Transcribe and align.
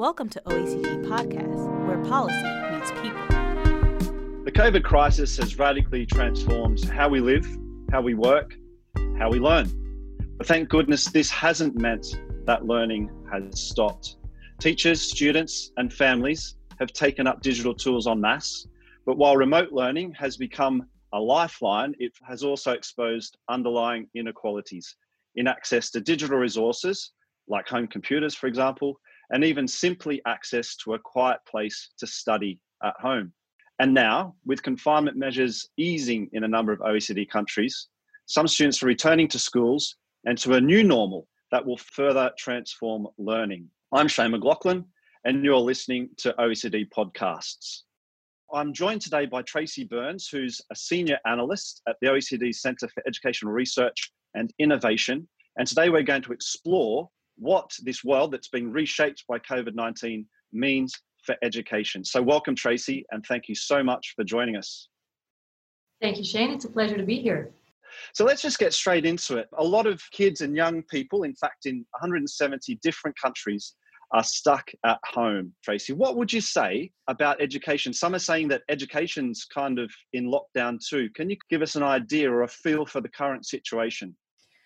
Welcome 0.00 0.30
to 0.30 0.40
OECD 0.46 1.04
Podcast, 1.04 1.86
where 1.86 1.98
policy 2.04 2.34
meets 2.72 2.90
people. 3.02 3.20
The 4.46 4.50
COVID 4.50 4.82
crisis 4.82 5.36
has 5.36 5.58
radically 5.58 6.06
transformed 6.06 6.82
how 6.84 7.10
we 7.10 7.20
live, 7.20 7.46
how 7.92 8.00
we 8.00 8.14
work, 8.14 8.54
how 9.18 9.28
we 9.28 9.38
learn. 9.38 9.70
But 10.38 10.46
thank 10.46 10.70
goodness 10.70 11.04
this 11.04 11.30
hasn't 11.30 11.76
meant 11.76 12.06
that 12.46 12.64
learning 12.64 13.10
has 13.30 13.60
stopped. 13.60 14.16
Teachers, 14.58 15.02
students, 15.02 15.70
and 15.76 15.92
families 15.92 16.54
have 16.78 16.94
taken 16.94 17.26
up 17.26 17.42
digital 17.42 17.74
tools 17.74 18.06
en 18.06 18.22
masse. 18.22 18.66
But 19.04 19.18
while 19.18 19.36
remote 19.36 19.70
learning 19.70 20.12
has 20.12 20.38
become 20.38 20.86
a 21.12 21.20
lifeline, 21.20 21.94
it 21.98 22.12
has 22.26 22.42
also 22.42 22.72
exposed 22.72 23.36
underlying 23.50 24.08
inequalities 24.14 24.96
in 25.34 25.46
access 25.46 25.90
to 25.90 26.00
digital 26.00 26.38
resources 26.38 27.12
like 27.48 27.68
home 27.68 27.86
computers, 27.86 28.34
for 28.34 28.46
example, 28.46 28.98
and 29.30 29.44
even 29.44 29.66
simply 29.66 30.20
access 30.26 30.76
to 30.76 30.94
a 30.94 30.98
quiet 30.98 31.38
place 31.48 31.90
to 31.98 32.06
study 32.06 32.58
at 32.82 32.94
home. 33.00 33.32
And 33.78 33.94
now, 33.94 34.34
with 34.44 34.62
confinement 34.62 35.16
measures 35.16 35.68
easing 35.76 36.28
in 36.32 36.44
a 36.44 36.48
number 36.48 36.72
of 36.72 36.80
OECD 36.80 37.28
countries, 37.28 37.88
some 38.26 38.46
students 38.46 38.82
are 38.82 38.86
returning 38.86 39.28
to 39.28 39.38
schools 39.38 39.96
and 40.26 40.36
to 40.38 40.54
a 40.54 40.60
new 40.60 40.84
normal 40.84 41.26
that 41.50 41.64
will 41.64 41.78
further 41.78 42.30
transform 42.38 43.06
learning. 43.18 43.68
I'm 43.92 44.06
Shayne 44.06 44.32
MacLachlan, 44.32 44.84
and 45.24 45.44
you're 45.44 45.58
listening 45.58 46.10
to 46.18 46.34
OECD 46.38 46.88
Podcasts. 46.96 47.82
I'm 48.52 48.72
joined 48.72 49.00
today 49.00 49.26
by 49.26 49.42
Tracey 49.42 49.84
Burns, 49.84 50.28
who's 50.28 50.60
a 50.70 50.76
senior 50.76 51.18
analyst 51.24 51.82
at 51.88 51.96
the 52.00 52.08
OECD 52.08 52.54
Centre 52.54 52.88
for 52.88 53.02
Educational 53.06 53.52
Research 53.52 54.12
and 54.34 54.52
Innovation. 54.58 55.28
And 55.56 55.66
today 55.66 55.88
we're 55.88 56.02
going 56.02 56.22
to 56.22 56.32
explore 56.32 57.08
what 57.40 57.70
this 57.82 58.04
world 58.04 58.32
that's 58.32 58.48
been 58.48 58.70
reshaped 58.70 59.24
by 59.28 59.38
COVID 59.38 59.74
19 59.74 60.26
means 60.52 60.92
for 61.24 61.36
education. 61.42 62.04
So, 62.04 62.22
welcome, 62.22 62.54
Tracey, 62.54 63.04
and 63.10 63.24
thank 63.26 63.48
you 63.48 63.54
so 63.54 63.82
much 63.82 64.12
for 64.14 64.24
joining 64.24 64.56
us. 64.56 64.88
Thank 66.00 66.18
you, 66.18 66.24
Shayne. 66.24 66.50
It's 66.50 66.64
a 66.64 66.70
pleasure 66.70 66.96
to 66.96 67.02
be 67.02 67.20
here. 67.20 67.50
So, 68.14 68.24
let's 68.24 68.42
just 68.42 68.58
get 68.58 68.72
straight 68.72 69.04
into 69.04 69.38
it. 69.38 69.48
A 69.58 69.64
lot 69.64 69.86
of 69.86 70.02
kids 70.12 70.42
and 70.42 70.54
young 70.54 70.82
people, 70.84 71.24
in 71.24 71.34
fact, 71.34 71.66
in 71.66 71.84
170 72.00 72.78
different 72.82 73.16
countries, 73.20 73.74
are 74.12 74.24
stuck 74.24 74.70
at 74.84 74.98
home. 75.04 75.52
Tracey, 75.62 75.92
what 75.92 76.16
would 76.16 76.32
you 76.32 76.40
say 76.40 76.90
about 77.06 77.40
education? 77.40 77.92
Some 77.92 78.14
are 78.14 78.20
saying 78.20 78.48
that 78.48 78.62
education's 78.68 79.44
kind 79.44 79.78
of 79.78 79.90
in 80.12 80.30
lockdown 80.30 80.78
too. 80.84 81.08
Can 81.14 81.30
you 81.30 81.36
give 81.48 81.62
us 81.62 81.76
an 81.76 81.82
idea 81.82 82.30
or 82.30 82.42
a 82.42 82.48
feel 82.48 82.84
for 82.84 83.00
the 83.00 83.08
current 83.08 83.46
situation? 83.46 84.16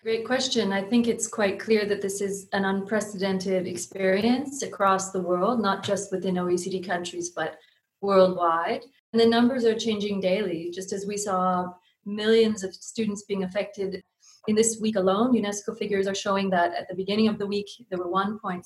Great 0.05 0.23
question. 0.23 0.71
I 0.71 0.83
think 0.83 1.07
it's 1.07 1.25
quite 1.25 1.59
clear 1.59 1.83
that 1.87 1.99
this 1.99 2.21
is 2.21 2.47
an 2.53 2.63
unprecedented 2.63 3.65
experience 3.65 4.61
across 4.61 5.09
the 5.09 5.19
world, 5.19 5.59
not 5.59 5.83
just 5.83 6.11
within 6.11 6.35
OECD 6.35 6.85
countries, 6.85 7.31
but 7.31 7.57
worldwide. 8.01 8.83
And 9.13 9.19
the 9.19 9.25
numbers 9.25 9.65
are 9.65 9.73
changing 9.73 10.19
daily, 10.19 10.69
just 10.71 10.93
as 10.93 11.07
we 11.07 11.17
saw 11.17 11.73
millions 12.05 12.63
of 12.63 12.75
students 12.75 13.23
being 13.23 13.45
affected 13.45 14.03
in 14.47 14.55
this 14.55 14.77
week 14.79 14.95
alone. 14.95 15.33
UNESCO 15.33 15.75
figures 15.75 16.05
are 16.05 16.13
showing 16.13 16.51
that 16.51 16.75
at 16.75 16.87
the 16.87 16.93
beginning 16.93 17.27
of 17.27 17.39
the 17.39 17.47
week, 17.47 17.65
there 17.89 17.97
were 17.97 18.05
1.6 18.05 18.61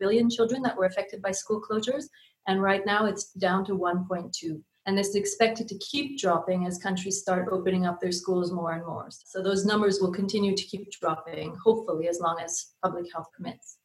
billion 0.00 0.30
children 0.30 0.62
that 0.62 0.74
were 0.74 0.86
affected 0.86 1.20
by 1.20 1.32
school 1.32 1.60
closures. 1.60 2.04
And 2.46 2.62
right 2.62 2.86
now 2.86 3.04
it's 3.04 3.34
down 3.34 3.66
to 3.66 3.72
1.2 3.72 4.62
and 4.88 4.98
is 4.98 5.14
expected 5.14 5.68
to 5.68 5.76
keep 5.78 6.18
dropping 6.18 6.66
as 6.66 6.78
countries 6.78 7.20
start 7.20 7.48
opening 7.52 7.84
up 7.84 8.00
their 8.00 8.10
schools 8.10 8.50
more 8.50 8.72
and 8.72 8.86
more. 8.86 9.08
So 9.10 9.42
those 9.42 9.66
numbers 9.66 10.00
will 10.00 10.10
continue 10.10 10.56
to 10.56 10.62
keep 10.64 10.90
dropping, 10.90 11.54
hopefully, 11.62 12.08
as 12.08 12.20
long 12.20 12.38
as 12.42 12.70
public 12.82 13.04
health 13.12 13.26
permits. 13.36 13.76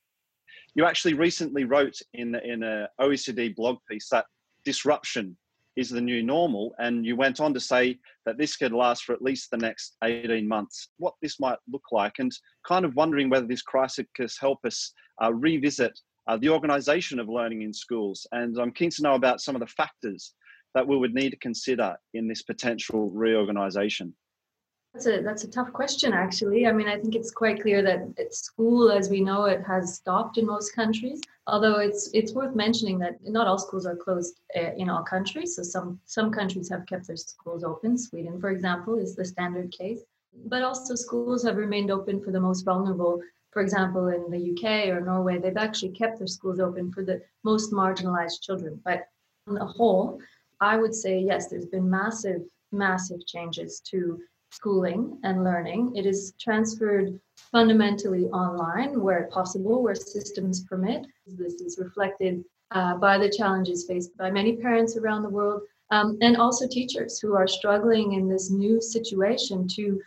You 0.75 0.85
actually 0.85 1.15
recently 1.15 1.65
wrote 1.65 1.99
in 2.13 2.35
in 2.35 2.63
a 2.63 2.87
OECD 3.01 3.53
blog 3.53 3.79
piece 3.91 4.07
that 4.11 4.25
disruption 4.63 5.35
is 5.75 5.89
the 5.89 5.99
new 5.99 6.23
normal, 6.23 6.73
and 6.79 7.05
you 7.05 7.17
went 7.17 7.41
on 7.41 7.53
to 7.53 7.59
say 7.59 7.99
that 8.25 8.37
this 8.37 8.55
could 8.55 8.71
last 8.71 9.03
for 9.03 9.11
at 9.11 9.21
least 9.21 9.51
the 9.51 9.57
next 9.57 9.97
18 10.05 10.47
months. 10.47 10.87
What 10.99 11.15
this 11.21 11.37
might 11.37 11.57
look 11.69 11.91
like, 11.91 12.13
and 12.19 12.31
kind 12.65 12.85
of 12.85 12.95
wondering 12.95 13.29
whether 13.29 13.45
this 13.45 13.61
crisis 13.61 14.05
can 14.15 14.29
help 14.39 14.59
us 14.63 14.93
uh, 15.21 15.33
revisit 15.33 15.99
uh, 16.27 16.37
the 16.37 16.49
organisation 16.49 17.19
of 17.19 17.27
learning 17.27 17.63
in 17.63 17.73
schools. 17.73 18.25
And 18.31 18.57
I'm 18.57 18.71
keen 18.71 18.91
to 18.91 19.01
know 19.01 19.15
about 19.15 19.41
some 19.41 19.55
of 19.55 19.59
the 19.59 19.67
factors 19.67 20.33
that 20.73 20.87
we 20.87 20.97
would 20.97 21.13
need 21.13 21.31
to 21.31 21.37
consider 21.37 21.95
in 22.13 22.27
this 22.27 22.41
potential 22.41 23.09
reorganization? 23.11 24.13
That's 24.93 25.07
a 25.07 25.21
that's 25.21 25.43
a 25.43 25.49
tough 25.49 25.73
question, 25.73 26.13
actually. 26.13 26.67
I 26.67 26.71
mean, 26.71 26.87
I 26.87 26.99
think 26.99 27.15
it's 27.15 27.31
quite 27.31 27.63
clear 27.63 27.81
that 27.81 28.31
school, 28.31 28.91
as 28.91 29.09
we 29.09 29.21
know 29.21 29.45
it, 29.45 29.63
has 29.65 29.95
stopped 29.95 30.37
in 30.37 30.45
most 30.45 30.75
countries. 30.75 31.19
Although 31.47 31.79
it's 31.79 32.11
it's 32.13 32.33
worth 32.33 32.55
mentioning 32.55 32.99
that 32.99 33.17
not 33.23 33.47
all 33.47 33.57
schools 33.57 33.87
are 33.87 33.95
closed 33.95 34.41
uh, 34.55 34.73
in 34.77 34.91
all 34.91 35.01
countries. 35.01 35.55
So 35.55 35.63
some 35.63 35.99
some 36.05 36.31
countries 36.31 36.69
have 36.69 36.85
kept 36.85 37.07
their 37.07 37.17
schools 37.17 37.63
open. 37.63 37.97
Sweden, 37.97 38.39
for 38.39 38.51
example, 38.51 38.99
is 38.99 39.15
the 39.15 39.25
standard 39.25 39.71
case. 39.71 40.01
But 40.45 40.61
also 40.61 40.93
schools 40.93 41.43
have 41.43 41.57
remained 41.57 41.89
open 41.89 42.21
for 42.21 42.29
the 42.29 42.39
most 42.39 42.61
vulnerable. 42.61 43.19
For 43.49 43.63
example, 43.63 44.09
in 44.09 44.29
the 44.29 44.51
UK 44.51 44.89
or 44.89 45.01
Norway, 45.01 45.39
they've 45.39 45.57
actually 45.57 45.91
kept 45.91 46.19
their 46.19 46.27
schools 46.27 46.59
open 46.59 46.91
for 46.91 47.03
the 47.03 47.21
most 47.43 47.71
marginalized 47.71 48.41
children. 48.41 48.79
But 48.85 49.07
on 49.47 49.55
the 49.55 49.65
whole, 49.65 50.19
I 50.63 50.77
would 50.77 50.95
say 50.95 51.19
yes, 51.19 51.49
there's 51.49 51.65
been 51.65 51.89
massive, 51.89 52.41
massive 52.71 53.25
changes 53.27 53.81
to 53.91 54.19
schooling 54.49 55.19
and 55.23 55.43
learning. 55.43 55.93
It 55.93 56.05
is 56.05 56.33
transferred 56.39 57.19
fundamentally 57.51 58.27
online 58.27 59.01
where 59.01 59.27
possible, 59.31 59.83
where 59.83 59.95
systems 59.95 60.63
permit. 60.63 61.05
This 61.27 61.55
is 61.55 61.79
reflected 61.79 62.45
uh, 62.71 62.95
by 62.95 63.17
the 63.17 63.29
challenges 63.29 63.85
faced 63.85 64.15
by 64.17 64.31
many 64.31 64.55
parents 64.55 64.95
around 64.95 65.23
the 65.23 65.29
world. 65.29 65.63
Um, 65.91 66.17
and 66.21 66.37
also 66.37 66.65
teachers 66.65 67.19
who 67.19 67.35
are 67.35 67.47
struggling 67.47 68.13
in 68.13 68.29
this 68.29 68.49
new 68.49 68.81
situation 68.81 69.67
to, 69.75 70.01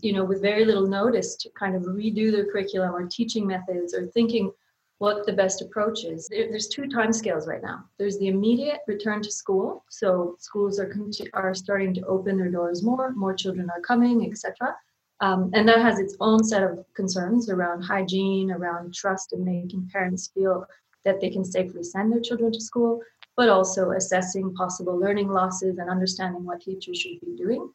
you 0.00 0.12
know, 0.12 0.24
with 0.24 0.42
very 0.42 0.64
little 0.64 0.88
notice, 0.88 1.36
to 1.36 1.50
kind 1.50 1.76
of 1.76 1.82
redo 1.82 2.32
their 2.32 2.50
curriculum 2.50 2.94
or 2.94 3.06
teaching 3.06 3.46
methods 3.46 3.94
or 3.94 4.08
thinking 4.08 4.50
what 5.00 5.24
the 5.24 5.32
best 5.32 5.62
approach 5.62 6.04
is. 6.04 6.28
There's 6.28 6.68
two 6.68 6.86
time 6.86 7.10
scales 7.10 7.48
right 7.48 7.62
now. 7.62 7.84
There's 7.98 8.18
the 8.18 8.28
immediate 8.28 8.80
return 8.86 9.22
to 9.22 9.30
school. 9.32 9.82
So 9.88 10.36
schools 10.38 10.78
are, 10.78 10.94
are 11.32 11.54
starting 11.54 11.94
to 11.94 12.02
open 12.02 12.36
their 12.36 12.50
doors 12.50 12.82
more, 12.82 13.10
more 13.12 13.32
children 13.32 13.70
are 13.74 13.80
coming, 13.80 14.30
etc. 14.30 14.76
Um, 15.20 15.50
and 15.54 15.66
that 15.66 15.80
has 15.80 15.98
its 15.98 16.16
own 16.20 16.44
set 16.44 16.62
of 16.62 16.84
concerns 16.94 17.48
around 17.48 17.80
hygiene, 17.80 18.50
around 18.50 18.92
trust, 18.92 19.32
and 19.32 19.42
making 19.42 19.88
parents 19.90 20.30
feel 20.34 20.66
that 21.06 21.18
they 21.18 21.30
can 21.30 21.46
safely 21.46 21.82
send 21.82 22.12
their 22.12 22.20
children 22.20 22.52
to 22.52 22.60
school, 22.60 23.00
but 23.38 23.48
also 23.48 23.92
assessing 23.92 24.54
possible 24.54 24.98
learning 24.98 25.30
losses 25.30 25.78
and 25.78 25.88
understanding 25.88 26.44
what 26.44 26.60
teachers 26.60 26.98
should 26.98 27.18
be 27.22 27.34
doing. 27.38 27.72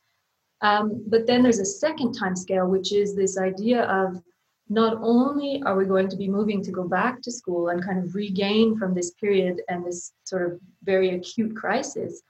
Um, 0.62 1.04
but 1.08 1.26
then 1.26 1.42
there's 1.42 1.60
a 1.60 1.66
second 1.66 2.14
time 2.14 2.36
scale, 2.36 2.68
which 2.68 2.94
is 2.94 3.16
this 3.16 3.40
idea 3.40 3.86
of 3.86 4.22
not 4.70 4.98
only 5.02 5.62
are 5.64 5.78
we 5.78 5.86
going 5.86 6.10
to 6.10 6.16
be 6.16 6.28
moving 6.28 6.64
to 6.64 6.72
go 6.72 6.88
back 6.88 7.22
to 7.22 7.32
school 7.32 7.70
and 7.70 7.84
kind 7.84 8.04
of 8.04 8.16
regain 8.16 8.78
from 8.78 8.94
this 8.94 9.12
period 9.12 9.62
and 9.70 9.86
this 9.86 10.14
sort 10.24 10.52
of 10.52 10.60
very 10.84 11.16
acute 11.16 11.56
crisis, 11.56 12.22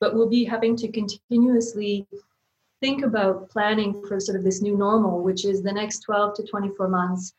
but 0.00 0.14
we'll 0.14 0.28
be 0.28 0.44
having 0.44 0.76
to 0.76 0.88
continuously 0.90 2.06
think 2.80 3.04
about 3.04 3.48
planning 3.48 4.04
for 4.06 4.18
sort 4.18 4.36
of 4.36 4.44
this 4.44 4.60
new 4.60 4.76
normal, 4.76 5.22
which 5.22 5.44
is 5.44 5.62
the 5.62 5.72
next 5.72 6.00
12 6.00 6.34
to 6.34 6.42
24 6.42 6.88
months. 6.88 7.34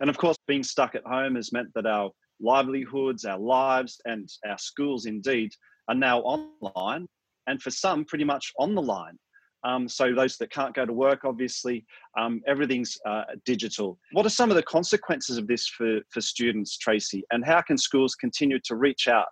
And 0.00 0.08
of 0.08 0.16
course, 0.16 0.38
being 0.46 0.62
stuck 0.62 0.94
at 0.94 1.04
home 1.04 1.34
has 1.34 1.52
meant 1.52 1.74
that 1.74 1.86
our 1.86 2.10
livelihoods, 2.40 3.24
our 3.24 3.38
lives, 3.38 4.00
and 4.04 4.28
our 4.46 4.58
schools 4.58 5.06
indeed 5.06 5.50
are 5.88 5.94
now 5.94 6.20
online, 6.20 7.06
and 7.46 7.60
for 7.60 7.70
some, 7.70 8.04
pretty 8.04 8.24
much 8.24 8.52
on 8.58 8.74
the 8.74 8.82
line. 8.82 9.18
Um, 9.64 9.88
so 9.88 10.14
those 10.14 10.36
that 10.38 10.50
can't 10.50 10.74
go 10.74 10.86
to 10.86 10.92
work, 10.92 11.24
obviously, 11.24 11.84
um, 12.16 12.40
everything's 12.46 12.96
uh, 13.06 13.24
digital. 13.44 13.98
What 14.12 14.24
are 14.26 14.30
some 14.30 14.50
of 14.50 14.56
the 14.56 14.62
consequences 14.62 15.36
of 15.36 15.46
this 15.46 15.66
for, 15.66 16.00
for 16.10 16.20
students, 16.20 16.78
Tracey? 16.78 17.24
And 17.32 17.44
how 17.44 17.60
can 17.62 17.76
schools 17.76 18.14
continue 18.14 18.60
to 18.64 18.76
reach 18.76 19.08
out 19.08 19.26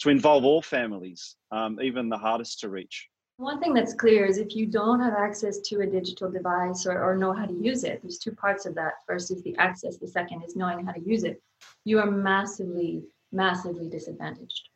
to 0.00 0.10
involve 0.10 0.44
all 0.44 0.62
families, 0.62 1.36
um, 1.50 1.78
even 1.82 2.08
the 2.08 2.18
hardest 2.18 2.60
to 2.60 2.68
reach? 2.68 3.08
One 3.36 3.58
thing 3.58 3.74
that's 3.74 3.94
clear 3.94 4.26
is 4.26 4.38
if 4.38 4.54
you 4.54 4.66
don't 4.66 5.00
have 5.00 5.14
access 5.14 5.58
to 5.58 5.80
a 5.80 5.86
digital 5.86 6.30
device 6.30 6.86
or, 6.86 7.02
or 7.02 7.16
know 7.16 7.32
how 7.32 7.46
to 7.46 7.52
use 7.52 7.82
it, 7.82 8.00
there's 8.00 8.18
two 8.18 8.30
parts 8.30 8.64
of 8.64 8.76
that. 8.76 8.92
First 9.08 9.32
is 9.32 9.42
the 9.42 9.56
access, 9.56 9.96
the 9.96 10.06
second 10.06 10.42
is 10.44 10.54
knowing 10.54 10.86
how 10.86 10.92
to 10.92 11.00
use 11.00 11.24
it. 11.24 11.42
You 11.84 11.98
are 11.98 12.10
massively, 12.10 13.02
massively 13.32 13.88
disadvantaged. 13.88 14.68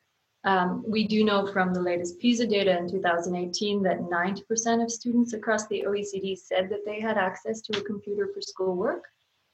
Um, 0.45 0.85
we 0.87 1.07
do 1.07 1.25
know 1.25 1.47
from 1.53 1.75
the 1.75 1.81
latest 1.81 2.21
PISA 2.21 2.47
data 2.47 2.79
in 2.79 2.89
2018 2.89 3.83
that 3.83 4.01
90% 4.01 4.83
of 4.83 4.91
students 4.91 5.33
across 5.33 5.67
the 5.67 5.85
OECD 5.87 6.39
said 6.39 6.71
that 6.71 6.85
they 6.87 7.01
had 7.01 7.19
access 7.19 7.61
to 7.63 7.79
a 7.79 7.83
computer 7.83 8.31
for 8.33 8.41
schoolwork, 8.41 9.05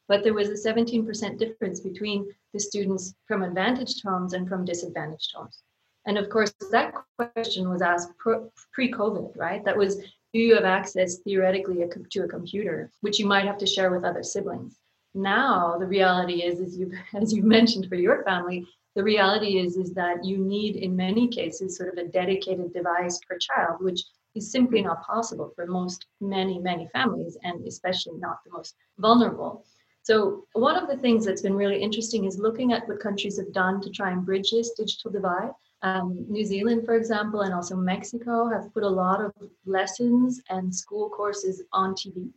but 0.08 0.22
there 0.22 0.34
was 0.34 0.50
a 0.50 0.68
17% 0.68 1.38
difference 1.38 1.80
between 1.80 2.26
the 2.52 2.60
students 2.60 3.14
from 3.26 3.42
advantaged 3.42 4.02
homes 4.04 4.34
and 4.34 4.48
from 4.48 4.64
disadvantaged 4.64 5.32
homes. 5.34 5.62
And 6.06 6.18
of 6.18 6.28
course, 6.28 6.52
that 6.70 6.94
question 7.16 7.70
was 7.70 7.80
asked 7.80 8.12
pre 8.18 8.92
COVID, 8.92 9.36
right? 9.36 9.64
That 9.64 9.76
was 9.76 9.96
do 9.96 10.40
you 10.40 10.54
have 10.56 10.64
access 10.64 11.18
theoretically 11.18 11.76
to 12.10 12.24
a 12.24 12.28
computer, 12.28 12.90
which 13.00 13.18
you 13.18 13.26
might 13.26 13.46
have 13.46 13.58
to 13.58 13.66
share 13.66 13.90
with 13.90 14.04
other 14.04 14.24
siblings? 14.24 14.76
Now, 15.14 15.78
the 15.78 15.86
reality 15.86 16.42
is, 16.42 16.60
as 16.60 16.76
you 16.76 16.92
as 17.14 17.32
you 17.32 17.42
mentioned 17.42 17.88
for 17.88 17.94
your 17.94 18.22
family, 18.24 18.66
the 18.94 19.02
reality 19.02 19.58
is 19.58 19.76
is 19.76 19.92
that 19.94 20.24
you 20.24 20.38
need 20.38 20.76
in 20.76 20.94
many 20.96 21.28
cases 21.28 21.76
sort 21.76 21.92
of 21.92 21.98
a 21.98 22.08
dedicated 22.08 22.72
device 22.72 23.18
per 23.28 23.36
child 23.38 23.76
which 23.80 24.02
is 24.34 24.50
simply 24.50 24.82
not 24.82 25.02
possible 25.02 25.52
for 25.54 25.66
most 25.66 26.06
many 26.20 26.58
many 26.58 26.88
families 26.92 27.36
and 27.42 27.66
especially 27.66 28.16
not 28.18 28.38
the 28.44 28.52
most 28.52 28.74
vulnerable. 28.98 29.64
So 30.02 30.44
one 30.52 30.76
of 30.76 30.86
the 30.86 30.98
things 30.98 31.24
that's 31.24 31.40
been 31.40 31.54
really 31.54 31.80
interesting 31.80 32.26
is 32.26 32.38
looking 32.38 32.74
at 32.74 32.86
what 32.86 33.00
countries 33.00 33.38
have 33.38 33.52
done 33.54 33.80
to 33.80 33.90
try 33.90 34.10
and 34.10 34.24
bridge 34.24 34.50
this 34.50 34.72
digital 34.72 35.10
divide. 35.10 35.50
Um, 35.80 36.26
New 36.28 36.44
Zealand, 36.44 36.84
for 36.84 36.94
example, 36.94 37.40
and 37.40 37.54
also 37.54 37.74
Mexico 37.74 38.50
have 38.50 38.72
put 38.74 38.82
a 38.82 38.88
lot 38.88 39.22
of 39.22 39.32
lessons 39.64 40.42
and 40.50 40.74
school 40.74 41.08
courses 41.08 41.62
on 41.72 41.94
TV, 41.94 42.28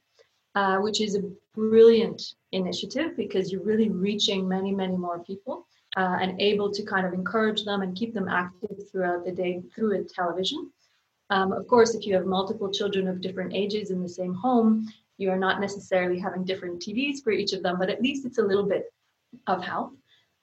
uh, 0.56 0.78
which 0.78 1.02
is 1.02 1.16
a 1.16 1.30
brilliant 1.54 2.22
initiative 2.54 3.18
because 3.18 3.52
you're 3.52 3.64
really 3.64 3.90
reaching 3.90 4.48
many, 4.48 4.74
many 4.74 4.96
more 4.96 5.20
people 5.20 5.68
uh, 5.98 6.18
and 6.22 6.40
able 6.40 6.72
to 6.72 6.84
kind 6.84 7.08
of 7.08 7.14
encourage 7.14 7.66
them 7.66 7.82
and 7.82 7.98
keep 7.98 8.14
them 8.14 8.28
active 8.28 8.90
throughout 8.92 9.26
the 9.26 9.32
day 9.32 9.64
through 9.74 10.00
a 10.00 10.04
television. 10.04 10.70
Um, 11.32 11.52
of 11.52 11.68
course, 11.68 11.96
if 11.96 12.06
you 12.06 12.14
have 12.14 12.26
multiple 12.26 12.72
children 12.72 13.08
of 13.08 13.20
different 13.20 13.54
ages 13.54 13.90
in 13.90 14.02
the 14.04 14.08
same 14.08 14.36
home, 14.36 14.88
you 15.18 15.32
are 15.32 15.40
not 15.40 15.60
necessarily 15.60 16.20
having 16.20 16.46
different 16.46 16.82
TVs 16.82 17.24
for 17.24 17.32
each 17.32 17.52
of 17.52 17.64
them, 17.64 17.78
but 17.80 17.90
at 17.90 18.02
least 18.02 18.26
it's 18.26 18.38
a 18.38 18.44
little 18.44 18.68
bit 18.68 18.94
of 19.48 19.64
help. 19.64 19.98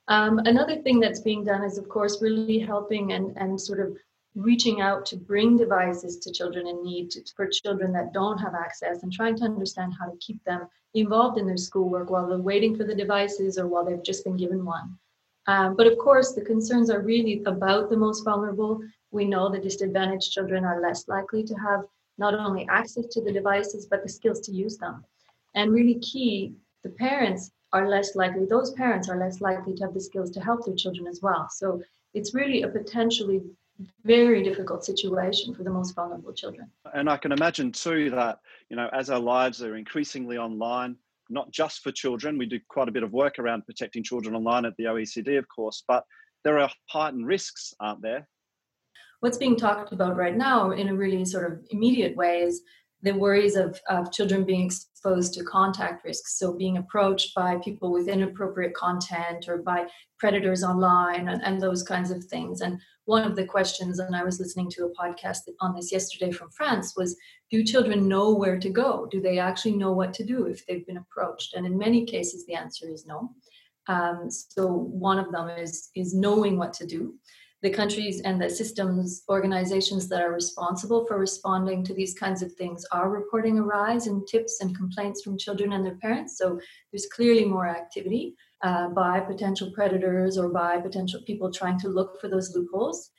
Um, 0.09 0.41
another 0.41 0.83
thing 0.83 0.99
that's 0.99 1.21
being 1.21 1.45
done 1.45 1.62
is, 1.62 1.79
of 1.79 1.89
course, 1.89 2.21
really 2.21 2.59
helping 2.59 3.12
and, 3.12 3.35
and 3.37 3.59
sort 3.59 3.79
of 3.79 3.97
reaching 4.35 4.81
out 4.81 5.06
to 5.06 5.17
bring 5.17 5.56
devices 5.56 6.19
to 6.19 6.33
children 6.33 6.67
in 6.67 6.83
need 6.83 7.12
to, 7.12 7.21
for 7.37 7.47
children 7.47 7.93
that 7.93 8.12
don't 8.12 8.39
have 8.39 8.55
access 8.55 9.05
and 9.05 9.12
trying 9.12 9.37
to 9.37 9.45
understand 9.45 9.95
how 9.99 10.06
to 10.06 10.17
keep 10.19 10.43
them 10.45 10.67
involved 10.95 11.39
in 11.39 11.47
their 11.47 11.56
schoolwork 11.56 12.11
while 12.11 12.27
they're 12.27 12.39
waiting 12.39 12.77
for 12.77 12.83
the 12.83 12.95
devices 12.95 13.56
or 13.56 13.69
while 13.69 13.85
they've 13.85 14.03
just 14.03 14.25
been 14.25 14.37
given 14.37 14.65
one. 14.65 14.99
Um, 15.46 15.76
but 15.76 15.87
of 15.87 15.99
course, 15.99 16.32
the 16.32 16.41
concerns 16.41 16.91
are 16.91 17.00
really 17.00 17.43
about 17.44 17.91
the 17.91 17.96
most 17.96 18.25
vulnerable. 18.25 18.81
We 19.11 19.25
know 19.25 19.50
that 19.50 19.62
disadvantaged 19.62 20.32
children 20.32 20.64
are 20.64 20.81
less 20.81 21.06
likely 21.08 21.44
to 21.44 21.55
have 21.55 21.85
not 22.19 22.35
only 22.35 22.67
access 22.69 23.06
to 23.06 23.20
the 23.20 23.32
devices, 23.32 23.87
but 23.87 24.02
the 24.02 24.08
skills 24.08 24.41
to 24.43 24.52
use 24.52 24.79
them. 24.79 25.05
And 25.55 25.73
really 25.73 25.99
key, 26.00 26.55
the 26.82 26.91
parents 26.91 27.50
are 27.73 27.88
less 27.88 28.14
likely, 28.14 28.46
those 28.46 28.70
parents 28.73 29.08
are 29.08 29.19
less 29.19 29.41
likely 29.41 29.75
to 29.75 29.85
have 29.85 29.94
the 29.94 30.00
skills 30.00 30.31
to 30.31 30.41
help 30.41 30.64
their 30.64 30.76
children 30.76 31.06
as 31.06 31.20
well. 31.23 31.49
So 31.50 31.82
it's 32.14 32.32
really 32.32 32.62
a 32.62 32.69
potentially 32.69 33.43
very 34.05 34.43
difficult 34.44 34.85
situation 34.85 35.55
for 35.55 35.64
the 35.64 35.70
most 35.70 35.94
vulnerable 35.94 36.32
children. 36.32 36.70
And 36.93 37.11
I 37.11 37.17
can 37.17 37.32
imagine 37.32 37.73
too 37.73 38.11
that, 38.11 38.38
you 38.69 38.76
know, 38.76 38.88
as 38.93 39.11
our 39.11 39.19
lives 39.19 39.62
are 39.62 39.75
increasingly 39.75 40.38
online, 40.38 40.96
not 41.31 41.50
just 41.50 41.82
for 41.82 41.93
children, 41.93 42.38
we 42.38 42.47
do 42.47 42.61
quite 42.69 42.88
a 42.88 42.93
bit 42.93 43.03
of 43.03 43.12
work 43.12 43.38
around 43.38 43.67
protecting 43.67 44.03
children 44.03 44.35
online 44.35 44.65
at 44.65 44.76
the 44.76 44.85
OECD, 44.85 45.38
of 45.38 45.47
course, 45.49 45.85
but 45.87 46.05
there 46.44 46.59
are 46.59 46.71
heightened 46.91 47.26
risks, 47.26 47.75
aren't 47.81 48.03
there? 48.03 48.29
What's 49.21 49.38
being 49.38 49.56
talked 49.56 49.93
about 49.93 50.17
right 50.17 50.37
now 50.37 50.73
in 50.73 50.88
a 50.88 50.94
really 50.94 51.25
sort 51.25 51.50
of 51.50 51.59
immediate 51.71 52.15
way 52.17 52.43
is 52.43 52.62
the 53.03 53.12
worries 53.12 53.56
of, 53.56 53.81
of 53.88 54.12
children 54.12 54.44
being 54.44 54.67
exposed 54.67 55.35
to 55.35 55.44
contact 55.44 56.05
risks. 56.05 56.38
So 56.38 56.55
being 56.55 56.79
approached 56.79 57.35
by 57.35 57.56
people 57.59 57.93
with 57.93 58.09
inappropriate 58.09 58.75
content 58.75 59.47
or 59.49 59.59
by 59.59 59.87
predators 60.19 60.65
online 60.65 61.29
and, 61.29 61.43
and 61.43 61.61
those 61.61 61.82
kinds 61.82 62.11
of 62.11 62.25
things. 62.25 62.62
And 62.62 62.81
one 63.06 63.25
of 63.25 63.37
the 63.37 63.45
questions, 63.45 63.99
and 63.99 64.17
I 64.17 64.25
was 64.25 64.41
listening 64.41 64.71
to 64.71 64.87
a 64.87 64.91
podcast 64.91 65.41
on 65.61 65.75
this 65.75 65.93
yesterday 65.93 66.31
from 66.31 66.51
France, 66.51 66.95
was 66.97 67.17
do 67.51 67.62
children 67.62 68.09
know 68.09 68.35
where 68.35 68.59
to 68.59 68.71
go? 68.71 69.06
Do 69.11 69.21
they 69.21 69.39
actually 69.39 69.77
know 69.77 69.93
what 69.93 70.15
to 70.15 70.25
do 70.25 70.47
if 70.47 70.67
they've 70.67 70.87
been 70.87 70.97
approached? 70.97 71.55
And 71.55 71.67
in 71.67 71.77
many 71.77 72.05
cases, 72.05 72.47
the 72.47 72.55
answer 72.55 72.89
is 72.89 73.06
no. 73.06 73.33
Um, 73.87 74.31
so 74.31 74.67
one 74.67 75.19
of 75.19 75.31
them 75.31 75.51
is 75.51 75.91
is 75.95 76.15
knowing 76.15 76.56
what 76.56 76.73
to 76.75 76.87
do 76.87 77.15
the 77.65 77.71
countries 77.71 78.21
and 78.21 78.39
the 78.39 78.51
systems 78.51 79.23
organizations 79.31 80.06
that 80.06 80.21
are 80.21 80.35
responsible 80.35 81.06
for 81.06 81.19
responding 81.19 81.83
to 81.83 81.95
these 81.95 82.12
kinds 82.12 82.43
of 82.43 82.53
things 82.53 82.85
are 82.93 83.09
reporting 83.09 83.59
a 83.59 83.62
rise 83.62 84.06
in 84.06 84.23
tips 84.27 84.61
and 84.61 84.77
complaints 84.77 85.23
from 85.23 85.39
children 85.39 85.73
and 85.73 85.83
their 85.83 85.97
parents. 85.97 86.37
So 86.37 86.61
there's 86.93 87.06
clearly 87.06 87.47
more 87.47 87.67
activity 87.67 88.35
uh, 88.64 88.88
by 88.88 89.20
potential 89.20 89.70
predators 89.70 90.37
or 90.37 90.49
by 90.49 90.81
potential 90.81 91.20
people 91.25 91.52
trying 91.52 91.78
to 91.78 91.88
look 91.88 92.20
for 92.20 92.28
those 92.28 92.52
loopholes. 92.56 93.11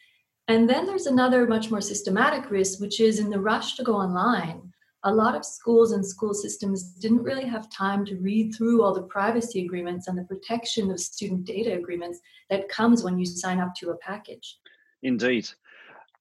And 0.49 0.69
then 0.69 0.85
there's 0.85 1.07
another 1.07 1.47
much 1.47 1.71
more 1.71 1.81
systematic 1.81 2.51
risk, 2.51 2.81
which 2.81 2.99
is 2.99 3.19
in 3.19 3.29
the 3.29 3.39
rush 3.39 3.77
to 3.77 3.83
go 3.83 3.95
online 3.95 4.73
a 5.05 5.13
lot 5.13 5.35
of 5.35 5.45
schools 5.45 5.91
and 5.91 6.05
school 6.05 6.33
systems 6.33 6.83
didn't 6.83 7.21
really 7.21 7.45
have 7.45 7.69
time 7.69 8.03
to 8.05 8.15
read 8.17 8.53
through 8.55 8.83
all 8.83 8.93
the 8.93 9.03
privacy 9.03 9.63
agreements 9.63 10.07
and 10.07 10.17
the 10.17 10.23
protection 10.23 10.89
of 10.89 10.99
student 10.99 11.45
data 11.45 11.75
agreements 11.75 12.19
that 12.49 12.67
comes 12.69 13.03
when 13.03 13.19
you 13.19 13.25
sign 13.25 13.59
up 13.59 13.73
to 13.75 13.91
a 13.91 13.97
package. 13.97 14.57
Indeed. 15.03 15.47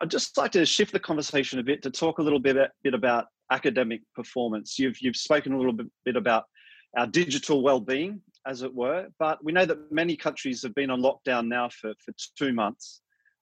I'd 0.00 0.10
just 0.10 0.36
like 0.36 0.52
to 0.52 0.66
shift 0.66 0.92
the 0.92 1.00
conversation 1.00 1.58
a 1.58 1.62
bit 1.62 1.82
to 1.82 1.90
talk 1.90 2.18
a 2.18 2.22
little 2.22 2.38
bit, 2.38 2.56
bit 2.82 2.92
about 2.92 3.26
academic 3.50 4.02
performance. 4.14 4.78
You've, 4.78 5.00
you've 5.00 5.16
spoken 5.16 5.54
a 5.54 5.56
little 5.56 5.72
bit, 5.72 5.86
bit 6.04 6.16
about 6.16 6.44
our 6.94 7.06
digital 7.06 7.62
well-being, 7.62 8.20
as 8.46 8.62
it 8.62 8.74
were, 8.74 9.08
but 9.18 9.42
we 9.44 9.52
know 9.52 9.64
that 9.64 9.90
many 9.90 10.16
countries 10.16 10.62
have 10.62 10.74
been 10.74 10.90
on 10.90 11.00
lockdown 11.00 11.48
now 11.48 11.68
for, 11.68 11.92
for 12.04 12.12
two 12.38 12.52
months. 12.52 13.00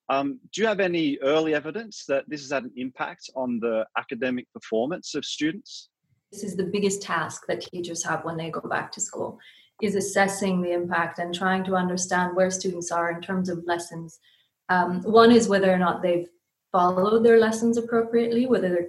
Um, 0.09 0.41
do 0.53 0.61
you 0.61 0.67
have 0.67 0.81
any 0.81 1.19
early 1.23 1.55
evidence 1.55 2.05
that 2.07 2.25
this 2.29 2.43
has 2.43 2.51
had 2.51 2.65
an 2.65 2.73
impact 2.77 3.31
on 3.35 3.61
the 3.61 3.87
academic 3.97 4.47
performance 4.53 5.15
of 5.15 5.25
students? 5.25 5.89
This 6.31 6.45
is 6.45 6.57
the 6.57 6.65
biggest 6.65 7.03
task 7.03 7.43
that 7.49 7.61
teachers 7.61 8.05
have 8.05 8.25
when 8.25 8.37
they 8.37 8.51
go 8.51 8.61
back 8.61 8.91
to 8.93 9.01
school 9.01 9.39
is 9.81 9.97
assessing 9.97 10.63
the 10.63 10.73
impact 10.73 11.19
and 11.19 11.35
trying 11.35 11.65
to 11.65 11.75
understand 11.75 12.37
where 12.37 12.51
students 12.51 12.93
are 12.93 13.11
in 13.11 13.21
terms 13.21 13.49
of 13.49 13.65
lessons. 13.67 14.21
Um, 14.69 15.03
one 15.03 15.33
is 15.33 15.49
whether 15.49 15.73
or 15.73 15.79
not 15.79 16.03
they've 16.03 16.29
followed 16.73 17.23
their 17.23 17.39
lessons 17.39 17.77
appropriately, 17.77 18.47
whether 18.47 18.71
they're 18.71 18.89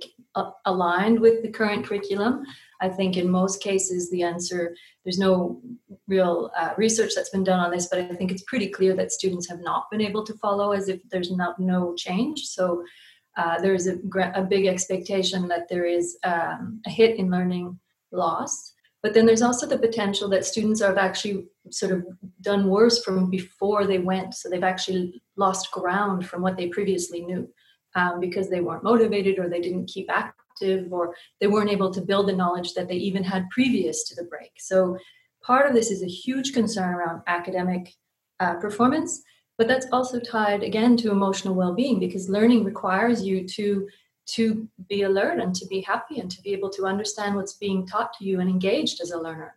aligned 0.66 1.20
with 1.20 1.44
the 1.44 1.52
current 1.52 1.86
curriculum. 1.86 2.44
I 2.82 2.90
think 2.90 3.18
in 3.18 3.30
most 3.30 3.62
cases, 3.62 4.10
the 4.10 4.24
answer 4.24 4.76
there's 5.04 5.20
no 5.20 5.62
real 6.08 6.50
uh, 6.58 6.74
research 6.78 7.12
that's 7.16 7.30
been 7.30 7.44
done 7.44 7.60
on 7.60 7.72
this, 7.72 7.88
but 7.88 8.00
I 8.00 8.16
think 8.16 8.32
it's 8.32 8.44
pretty 8.44 8.70
clear 8.70 8.96
that 8.96 9.12
students 9.12 9.50
have 9.50 9.60
not 9.60 9.92
been 9.92 10.02
able 10.02 10.24
to 10.26 10.34
follow 10.36 10.72
as 10.72 10.88
if 10.88 11.02
there's 11.12 11.32
not 11.32 11.60
no 11.60 11.94
change. 11.96 12.46
So 12.46 12.84
uh, 13.36 13.60
there's 13.62 13.88
a, 13.88 13.98
a, 14.36 14.44
big 14.44 14.68
expectation 14.68 15.48
that 15.48 15.68
there 15.68 15.86
is 15.86 16.18
um, 16.24 16.82
a 16.86 16.90
hit 16.90 17.18
in 17.18 17.32
learning 17.32 17.80
loss. 18.12 18.74
But 19.02 19.14
then 19.14 19.26
there's 19.26 19.42
also 19.42 19.66
the 19.66 19.78
potential 19.78 20.30
that 20.30 20.46
students 20.46 20.82
have 20.82 20.98
actually 20.98 21.48
sort 21.72 21.92
of 21.92 22.06
done 22.42 22.70
worse 22.70 23.04
from 23.04 23.30
before 23.30 23.86
they 23.86 23.98
went. 23.98 24.36
So 24.36 24.50
they've 24.50 24.64
actually 24.64 25.22
lost 25.36 25.72
ground 25.72 26.28
from 26.28 26.42
what 26.42 26.58
they 26.58 26.68
previously 26.68 27.22
knew 27.22 27.50
um, 27.96 28.20
because 28.20 28.50
they 28.50 28.62
weren't 28.62 28.84
motivated 28.84 29.40
or 29.40 29.50
they 29.50 29.62
didn't 29.62 29.88
keep 29.88 30.10
active 30.10 30.92
or 30.92 31.16
they 31.40 31.48
weren't 31.48 31.70
able 31.70 31.92
to 31.92 32.02
build 32.02 32.28
the 32.28 32.36
knowledge 32.36 32.74
that 32.74 32.88
they 32.88 32.96
even 32.96 33.24
had 33.24 33.50
previous 33.50 34.04
to 34.06 34.16
the 34.16 34.26
break. 34.26 34.52
So 34.60 34.98
part 35.44 35.68
of 35.68 35.74
this 35.74 35.92
is 35.92 36.04
a 36.04 36.08
huge 36.08 36.54
concern 36.54 36.94
around 36.94 37.22
academic 37.28 37.94
uh, 38.40 38.56
performance, 38.56 39.22
but 39.58 39.68
that's 39.68 39.88
also 39.92 40.20
tied 40.20 40.64
again 40.64 40.98
to 40.98 41.12
emotional 41.12 41.56
well-being 41.56 42.00
because 42.00 42.30
learning 42.30 42.64
requires 42.64 43.24
you 43.24 43.48
to 43.50 43.88
to 44.26 44.70
be 44.88 45.02
alert 45.02 45.40
and 45.40 45.54
to 45.54 45.68
be 45.68 45.82
happy 45.82 46.20
and 46.20 46.32
to 46.32 46.42
be 46.44 46.54
able 46.54 46.70
to 46.70 46.86
understand 46.86 47.36
what's 47.36 47.58
being 47.58 47.86
taught 47.86 48.14
to 48.14 48.24
you 48.24 48.40
and 48.40 48.50
engaged 48.50 49.02
as 49.02 49.12
a 49.12 49.20
learner 49.20 49.54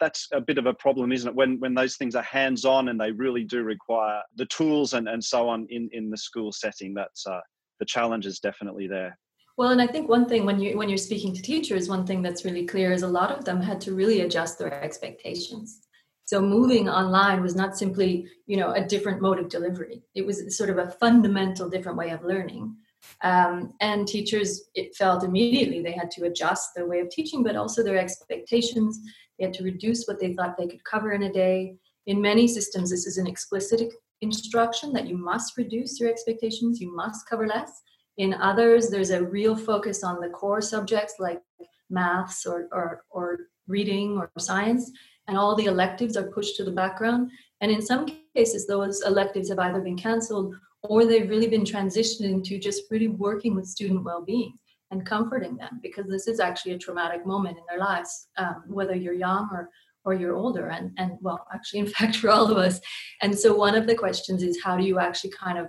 that's 0.00 0.28
a 0.32 0.40
bit 0.40 0.58
of 0.58 0.66
a 0.66 0.74
problem, 0.74 1.12
isn't 1.12 1.28
it? 1.28 1.34
When 1.34 1.58
when 1.58 1.74
those 1.74 1.96
things 1.96 2.14
are 2.14 2.22
hands 2.22 2.64
on 2.64 2.88
and 2.88 3.00
they 3.00 3.12
really 3.12 3.44
do 3.44 3.62
require 3.62 4.22
the 4.36 4.46
tools 4.46 4.94
and, 4.94 5.08
and 5.08 5.22
so 5.22 5.48
on 5.48 5.66
in, 5.70 5.88
in 5.92 6.10
the 6.10 6.16
school 6.16 6.52
setting, 6.52 6.94
that's 6.94 7.26
uh, 7.26 7.40
the 7.78 7.84
challenge 7.84 8.26
is 8.26 8.40
definitely 8.40 8.86
there. 8.86 9.18
Well, 9.56 9.70
and 9.70 9.80
I 9.80 9.86
think 9.86 10.08
one 10.08 10.28
thing 10.28 10.44
when 10.44 10.60
you 10.60 10.76
when 10.76 10.88
you're 10.88 10.98
speaking 10.98 11.34
to 11.34 11.42
teachers, 11.42 11.88
one 11.88 12.06
thing 12.06 12.20
that's 12.22 12.44
really 12.44 12.66
clear 12.66 12.92
is 12.92 13.02
a 13.02 13.08
lot 13.08 13.36
of 13.36 13.44
them 13.44 13.60
had 13.60 13.80
to 13.82 13.94
really 13.94 14.20
adjust 14.20 14.58
their 14.58 14.82
expectations. 14.82 15.80
So 16.26 16.42
moving 16.42 16.88
online 16.88 17.40
was 17.40 17.54
not 17.54 17.78
simply, 17.78 18.28
you 18.46 18.56
know, 18.56 18.72
a 18.72 18.84
different 18.84 19.22
mode 19.22 19.38
of 19.38 19.48
delivery. 19.48 20.02
It 20.14 20.26
was 20.26 20.56
sort 20.56 20.70
of 20.70 20.78
a 20.78 20.90
fundamental 20.90 21.70
different 21.70 21.96
way 21.96 22.10
of 22.10 22.24
learning. 22.24 22.76
Um, 23.22 23.74
and 23.80 24.08
teachers, 24.08 24.64
it 24.74 24.96
felt 24.96 25.22
immediately 25.22 25.80
they 25.80 25.92
had 25.92 26.10
to 26.12 26.24
adjust 26.24 26.70
their 26.74 26.88
way 26.88 26.98
of 26.98 27.10
teaching, 27.10 27.44
but 27.44 27.54
also 27.54 27.84
their 27.84 27.96
expectations. 27.96 28.98
They 29.38 29.44
had 29.44 29.54
to 29.54 29.64
reduce 29.64 30.06
what 30.06 30.18
they 30.18 30.34
thought 30.34 30.56
they 30.58 30.66
could 30.66 30.82
cover 30.84 31.12
in 31.12 31.22
a 31.22 31.32
day. 31.32 31.76
In 32.06 32.20
many 32.20 32.48
systems, 32.48 32.90
this 32.90 33.06
is 33.06 33.18
an 33.18 33.28
explicit 33.28 33.80
instruction 34.20 34.92
that 34.92 35.06
you 35.06 35.16
must 35.16 35.56
reduce 35.56 36.00
your 36.00 36.10
expectations, 36.10 36.80
you 36.80 36.94
must 36.94 37.28
cover 37.28 37.46
less. 37.46 37.82
In 38.18 38.34
others, 38.34 38.88
there's 38.88 39.10
a 39.10 39.24
real 39.24 39.56
focus 39.56 40.02
on 40.02 40.20
the 40.20 40.30
core 40.30 40.62
subjects 40.62 41.14
like 41.18 41.42
maths 41.90 42.46
or, 42.46 42.68
or, 42.72 43.02
or 43.10 43.38
reading 43.68 44.16
or 44.16 44.30
science, 44.38 44.90
and 45.28 45.36
all 45.36 45.54
the 45.54 45.66
electives 45.66 46.16
are 46.16 46.30
pushed 46.30 46.56
to 46.56 46.64
the 46.64 46.70
background. 46.70 47.30
And 47.60 47.70
in 47.70 47.82
some 47.82 48.06
cases, 48.34 48.66
those 48.66 49.02
electives 49.02 49.48
have 49.48 49.58
either 49.58 49.80
been 49.80 49.96
canceled 49.96 50.54
or 50.82 51.04
they've 51.04 51.28
really 51.28 51.48
been 51.48 51.64
transitioned 51.64 52.24
into 52.24 52.58
just 52.58 52.82
really 52.90 53.08
working 53.08 53.54
with 53.54 53.66
student 53.66 54.04
well-being 54.04 54.54
and 54.90 55.04
comforting 55.04 55.56
them 55.56 55.80
because 55.82 56.06
this 56.06 56.28
is 56.28 56.38
actually 56.38 56.72
a 56.72 56.78
traumatic 56.78 57.26
moment 57.26 57.58
in 57.58 57.64
their 57.68 57.80
lives, 57.80 58.28
um, 58.36 58.62
whether 58.68 58.94
you're 58.94 59.14
young 59.14 59.48
or 59.52 59.68
or 60.06 60.14
you're 60.14 60.36
older 60.36 60.68
and 60.68 60.92
and 60.96 61.18
well 61.20 61.46
actually 61.52 61.80
in 61.84 61.86
fact 61.86 62.16
for 62.16 62.30
all 62.30 62.50
of 62.50 62.56
us. 62.56 62.80
And 63.20 63.38
so 63.38 63.54
one 63.54 63.74
of 63.74 63.86
the 63.86 63.94
questions 63.94 64.42
is 64.42 64.62
how 64.62 64.76
do 64.76 64.84
you 64.84 64.98
actually 64.98 65.32
kind 65.38 65.58
of 65.58 65.68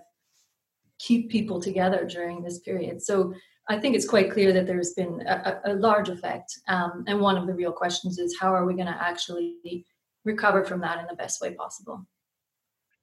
keep 1.00 1.30
people 1.30 1.60
together 1.60 2.06
during 2.06 2.42
this 2.42 2.60
period? 2.60 3.02
So 3.02 3.34
i 3.70 3.78
think 3.78 3.98
it's 3.98 4.08
quite 4.08 4.32
clear 4.32 4.54
that 4.54 4.66
there's 4.66 4.94
been 4.94 5.22
a, 5.28 5.60
a 5.66 5.74
large 5.74 6.08
effect 6.08 6.50
um, 6.70 7.04
and 7.06 7.20
one 7.20 7.36
of 7.36 7.46
the 7.48 7.54
real 7.54 7.74
questions 7.74 8.18
is 8.18 8.38
how 8.40 8.56
are 8.56 8.66
we 8.66 8.74
going 8.74 8.88
to 8.88 9.04
actually 9.04 9.84
recover 10.28 10.64
from 10.64 10.82
that 10.82 11.00
in 11.00 11.08
the 11.10 11.16
best 11.16 11.42
way 11.42 11.56
possible? 11.56 12.06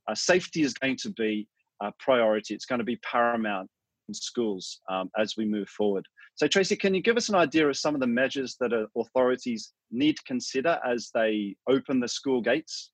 Uh, 0.06 0.14
safety 0.14 0.62
is 0.62 0.74
going 0.74 0.96
to 0.98 1.10
be 1.10 1.48
a 1.82 1.90
priority. 1.98 2.54
It's 2.54 2.66
going 2.66 2.78
to 2.78 2.84
be 2.84 2.96
paramount 2.96 3.68
in 4.08 4.14
schools 4.14 4.80
um, 4.88 5.10
as 5.18 5.34
we 5.36 5.46
move 5.46 5.68
forward 5.68 6.06
so, 6.36 6.48
Tracey, 6.48 6.76
can 6.76 6.94
you 6.94 7.00
give 7.00 7.16
us 7.16 7.28
an 7.28 7.36
idea 7.36 7.68
of 7.68 7.76
some 7.76 7.94
of 7.94 8.00
the 8.00 8.08
measures 8.08 8.56
that 8.60 8.72
authorities 8.96 9.72
need 9.92 10.16
to 10.16 10.22
consider 10.24 10.80
as 10.84 11.10
they 11.14 11.54
open 11.68 12.00
the 12.00 12.08
school 12.08 12.40
gates? 12.40 12.90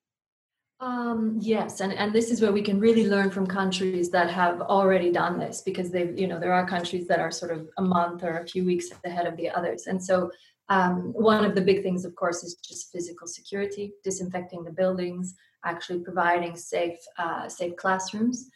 Um, 0.80 1.38
yes, 1.40 1.80
and, 1.80 1.92
and 1.92 2.12
this 2.12 2.30
is 2.30 2.40
where 2.40 2.52
we 2.52 2.62
can 2.62 2.80
really 2.80 3.06
learn 3.06 3.30
from 3.30 3.46
countries 3.46 4.10
that 4.10 4.30
have 4.30 4.62
already 4.62 5.12
done 5.12 5.38
this 5.38 5.60
because 5.60 5.90
they've, 5.90 6.18
you 6.18 6.26
know, 6.26 6.40
there 6.40 6.54
are 6.54 6.66
countries 6.66 7.06
that 7.08 7.20
are 7.20 7.30
sort 7.30 7.52
of 7.52 7.68
a 7.78 7.82
month 7.82 8.24
or 8.24 8.38
a 8.38 8.46
few 8.46 8.64
weeks 8.64 8.88
ahead 9.04 9.26
of 9.26 9.36
the 9.36 9.50
others. 9.50 9.86
And 9.86 10.02
so 10.02 10.30
um, 10.70 11.12
one 11.14 11.44
of 11.44 11.54
the 11.54 11.60
big 11.60 11.82
things, 11.82 12.04
of 12.04 12.14
course, 12.14 12.42
is 12.42 12.54
just 12.56 12.92
physical 12.92 13.26
security, 13.26 13.92
disinfecting 14.04 14.64
the 14.64 14.72
buildings, 14.72 15.34
actually 15.66 16.00
providing 16.00 16.56
safe, 16.56 16.98
uh, 17.18 17.48
safe 17.48 17.76
classrooms. 17.76 18.48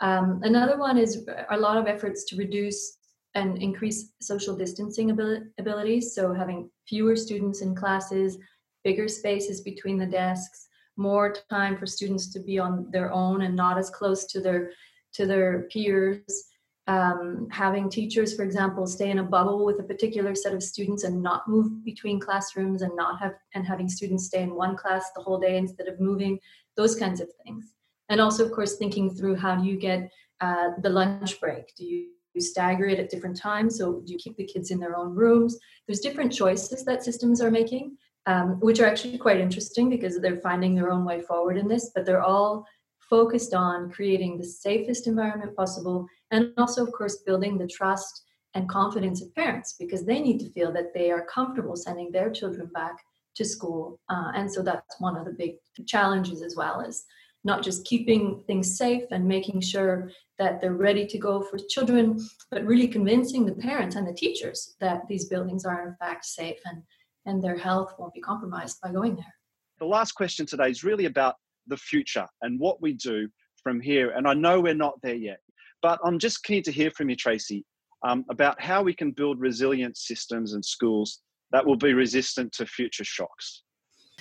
Um, 0.00 0.40
another 0.42 0.78
one 0.78 0.98
is 0.98 1.28
a 1.50 1.56
lot 1.56 1.76
of 1.76 1.86
efforts 1.86 2.24
to 2.26 2.36
reduce 2.36 2.97
and 3.34 3.62
increase 3.62 4.12
social 4.20 4.56
distancing 4.56 5.10
abilities. 5.10 6.14
So 6.14 6.32
having 6.32 6.70
fewer 6.86 7.14
students 7.16 7.62
in 7.62 7.74
classes, 7.74 8.38
bigger 8.84 9.08
spaces 9.08 9.60
between 9.60 9.98
the 9.98 10.06
desks, 10.06 10.68
more 10.96 11.34
time 11.48 11.76
for 11.78 11.86
students 11.86 12.32
to 12.32 12.40
be 12.40 12.58
on 12.58 12.90
their 12.90 13.12
own 13.12 13.42
and 13.42 13.54
not 13.54 13.78
as 13.78 13.90
close 13.90 14.26
to 14.26 14.40
their 14.40 14.72
to 15.14 15.26
their 15.26 15.62
peers. 15.72 16.44
Um, 16.86 17.48
having 17.50 17.90
teachers, 17.90 18.34
for 18.34 18.42
example, 18.42 18.86
stay 18.86 19.10
in 19.10 19.18
a 19.18 19.22
bubble 19.22 19.64
with 19.64 19.78
a 19.78 19.82
particular 19.82 20.34
set 20.34 20.54
of 20.54 20.62
students 20.62 21.04
and 21.04 21.22
not 21.22 21.46
move 21.46 21.84
between 21.84 22.18
classrooms 22.18 22.82
and 22.82 22.96
not 22.96 23.20
have 23.20 23.34
and 23.54 23.66
having 23.66 23.88
students 23.88 24.26
stay 24.26 24.42
in 24.42 24.54
one 24.54 24.74
class 24.76 25.10
the 25.14 25.22
whole 25.22 25.38
day 25.38 25.58
instead 25.58 25.86
of 25.86 26.00
moving, 26.00 26.38
those 26.76 26.96
kinds 26.96 27.20
of 27.20 27.28
things. 27.44 27.74
And 28.08 28.20
also, 28.20 28.44
of 28.44 28.52
course, 28.52 28.76
thinking 28.76 29.10
through 29.10 29.36
how 29.36 29.56
do 29.56 29.68
you 29.68 29.76
get 29.76 30.10
uh, 30.40 30.70
the 30.82 30.88
lunch 30.88 31.38
break? 31.40 31.74
Do 31.76 31.84
you 31.84 32.08
you 32.38 32.42
stagger 32.42 32.86
it 32.86 33.00
at 33.00 33.10
different 33.10 33.36
times 33.36 33.78
so 33.78 34.02
you 34.06 34.16
keep 34.16 34.36
the 34.36 34.44
kids 34.44 34.70
in 34.70 34.78
their 34.78 34.96
own 34.96 35.14
rooms. 35.14 35.58
There's 35.86 36.06
different 36.06 36.32
choices 36.32 36.84
that 36.84 37.04
systems 37.04 37.40
are 37.40 37.50
making 37.50 37.96
um, 38.28 38.60
which 38.60 38.78
are 38.78 38.86
actually 38.86 39.16
quite 39.16 39.40
interesting 39.40 39.88
because 39.88 40.20
they're 40.20 40.40
finding 40.40 40.74
their 40.74 40.92
own 40.92 41.04
way 41.04 41.20
forward 41.22 41.56
in 41.56 41.66
this 41.66 41.90
but 41.94 42.04
they're 42.04 42.22
all 42.22 42.64
focused 43.00 43.54
on 43.54 43.90
creating 43.90 44.36
the 44.36 44.44
safest 44.44 45.06
environment 45.06 45.56
possible 45.56 46.06
and 46.30 46.52
also 46.58 46.84
of 46.84 46.92
course 46.92 47.22
building 47.26 47.56
the 47.56 47.66
trust 47.66 48.24
and 48.54 48.68
confidence 48.68 49.22
of 49.22 49.34
parents 49.34 49.76
because 49.80 50.04
they 50.04 50.20
need 50.20 50.38
to 50.38 50.50
feel 50.52 50.70
that 50.72 50.92
they 50.94 51.10
are 51.10 51.26
comfortable 51.26 51.74
sending 51.74 52.12
their 52.12 52.30
children 52.30 52.70
back 52.74 52.96
to 53.34 53.44
school 53.44 53.98
uh, 54.10 54.30
and 54.34 54.52
so 54.52 54.62
that's 54.62 55.00
one 55.00 55.16
of 55.16 55.24
the 55.24 55.32
big 55.32 55.54
challenges 55.86 56.42
as 56.42 56.54
well 56.54 56.80
is 56.80 57.06
not 57.44 57.62
just 57.62 57.84
keeping 57.84 58.42
things 58.46 58.76
safe 58.76 59.04
and 59.10 59.26
making 59.26 59.60
sure 59.60 60.10
that 60.38 60.60
they're 60.60 60.74
ready 60.74 61.06
to 61.06 61.18
go 61.18 61.42
for 61.42 61.58
children, 61.68 62.18
but 62.50 62.64
really 62.64 62.88
convincing 62.88 63.44
the 63.44 63.54
parents 63.54 63.96
and 63.96 64.06
the 64.06 64.12
teachers 64.12 64.76
that 64.80 65.02
these 65.08 65.26
buildings 65.26 65.64
are 65.64 65.86
in 65.86 65.94
fact 65.96 66.24
safe 66.24 66.58
and, 66.64 66.82
and 67.26 67.42
their 67.42 67.56
health 67.56 67.94
won't 67.98 68.14
be 68.14 68.20
compromised 68.20 68.80
by 68.82 68.92
going 68.92 69.14
there. 69.16 69.34
The 69.78 69.86
last 69.86 70.12
question 70.12 70.46
today 70.46 70.70
is 70.70 70.84
really 70.84 71.04
about 71.04 71.36
the 71.66 71.76
future 71.76 72.26
and 72.42 72.58
what 72.58 72.82
we 72.82 72.94
do 72.94 73.28
from 73.62 73.80
here. 73.80 74.10
And 74.10 74.26
I 74.26 74.34
know 74.34 74.60
we're 74.60 74.74
not 74.74 75.00
there 75.02 75.14
yet, 75.14 75.38
but 75.82 76.00
I'm 76.04 76.18
just 76.18 76.42
keen 76.42 76.62
to 76.64 76.72
hear 76.72 76.90
from 76.90 77.10
you, 77.10 77.16
Tracey, 77.16 77.64
um, 78.06 78.24
about 78.30 78.60
how 78.60 78.82
we 78.82 78.94
can 78.94 79.12
build 79.12 79.40
resilient 79.40 79.96
systems 79.96 80.54
and 80.54 80.64
schools 80.64 81.20
that 81.52 81.64
will 81.64 81.76
be 81.76 81.94
resistant 81.94 82.52
to 82.52 82.66
future 82.66 83.04
shocks. 83.04 83.62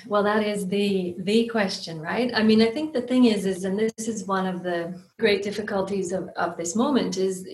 Well, 0.06 0.24
that 0.24 0.44
is 0.44 0.68
the 0.68 1.16
the 1.20 1.48
question, 1.48 2.00
right? 2.00 2.32
I 2.34 2.44
mean, 2.44 2.62
I 2.62 2.68
think 2.68 2.94
the 2.94 3.02
thing 3.02 3.26
is, 3.26 3.46
is 3.46 3.64
and 3.64 3.78
this 3.78 4.08
is 4.08 4.26
one 4.26 4.46
of 4.46 4.64
the 4.64 5.02
great 5.20 5.44
difficulties 5.44 6.12
of, 6.12 6.30
of 6.36 6.56
this 6.56 6.76
moment 6.76 7.18
is 7.18 7.48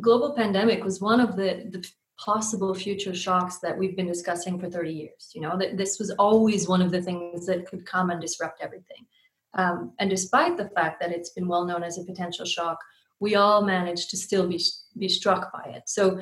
global 0.00 0.34
pandemic 0.34 0.84
was 0.84 1.00
one 1.00 1.20
of 1.20 1.36
the, 1.36 1.68
the 1.70 1.88
possible 2.18 2.74
future 2.74 3.14
shocks 3.14 3.58
that 3.58 3.76
we've 3.76 3.96
been 3.96 4.06
discussing 4.06 4.58
for 4.58 4.70
30 4.70 4.92
years. 4.92 5.30
You 5.34 5.40
know, 5.40 5.58
that 5.58 5.76
this 5.76 5.98
was 5.98 6.10
always 6.12 6.68
one 6.68 6.82
of 6.82 6.90
the 6.90 7.02
things 7.02 7.46
that 7.46 7.66
could 7.66 7.86
come 7.86 8.10
and 8.10 8.20
disrupt 8.20 8.62
everything. 8.62 9.06
Um, 9.54 9.92
and 9.98 10.10
despite 10.10 10.56
the 10.56 10.68
fact 10.70 11.00
that 11.00 11.12
it's 11.12 11.30
been 11.30 11.48
well 11.48 11.64
known 11.64 11.82
as 11.82 11.98
a 11.98 12.04
potential 12.04 12.44
shock, 12.44 12.78
we 13.20 13.34
all 13.36 13.62
managed 13.62 14.10
to 14.10 14.16
still 14.16 14.46
be 14.46 14.60
be 14.98 15.08
struck 15.08 15.50
by 15.52 15.70
it. 15.70 15.84
So 15.86 16.20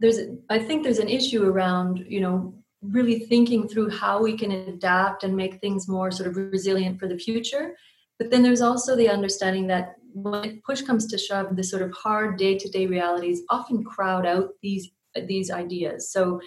there's, 0.00 0.18
I 0.48 0.60
think 0.60 0.84
there's 0.84 1.00
an 1.00 1.08
issue 1.08 1.44
around, 1.44 2.04
you 2.08 2.20
know, 2.20 2.54
really 2.90 3.20
thinking 3.20 3.68
through 3.68 3.90
how 3.90 4.22
we 4.22 4.36
can 4.36 4.50
adapt 4.50 5.24
and 5.24 5.36
make 5.36 5.60
things 5.60 5.88
more 5.88 6.10
sort 6.10 6.28
of 6.28 6.36
resilient 6.36 6.98
for 6.98 7.08
the 7.08 7.18
future. 7.18 7.76
But 8.18 8.30
then 8.30 8.42
there's 8.42 8.62
also 8.62 8.96
the 8.96 9.08
understanding 9.08 9.66
that 9.68 9.94
when 10.12 10.60
push 10.66 10.82
comes 10.82 11.06
to 11.06 11.18
shove, 11.18 11.54
the 11.54 11.62
sort 11.62 11.82
of 11.82 11.92
hard 11.92 12.38
day-to-day 12.38 12.86
realities 12.86 13.42
often 13.50 13.84
crowd 13.84 14.26
out 14.26 14.50
these 14.62 14.90
these 15.26 15.50
ideas. 15.50 16.12
So, 16.12 16.40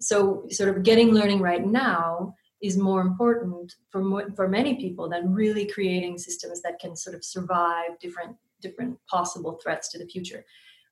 so 0.00 0.44
sort 0.50 0.76
of 0.76 0.82
getting 0.82 1.12
learning 1.12 1.40
right 1.40 1.64
now 1.64 2.34
is 2.62 2.76
more 2.76 3.00
important 3.00 3.72
for 3.90 4.30
for 4.34 4.48
many 4.48 4.76
people 4.76 5.08
than 5.08 5.32
really 5.32 5.66
creating 5.66 6.18
systems 6.18 6.62
that 6.62 6.78
can 6.78 6.96
sort 6.96 7.16
of 7.16 7.24
survive 7.24 7.98
different 8.00 8.36
different 8.60 8.98
possible 9.08 9.58
threats 9.62 9.90
to 9.90 9.98
the 9.98 10.06
future. 10.06 10.44